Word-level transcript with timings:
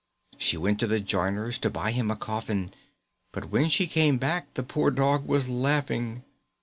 She 0.39 0.57
went 0.57 0.79
to 0.79 0.87
the 0.87 0.99
joiner's 0.99 1.59
To 1.59 1.69
buy 1.69 1.91
him 1.91 2.09
a 2.09 2.15
coffin, 2.15 2.73
But 3.31 3.51
when 3.51 3.69
she 3.69 3.85
came 3.85 4.17
back 4.17 4.51
The 4.55 4.63
poor 4.63 4.89
Dog 4.89 5.27
was 5.27 5.47
laughing. 5.47 6.23